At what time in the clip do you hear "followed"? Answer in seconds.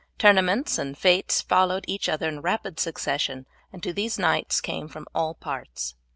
1.41-1.85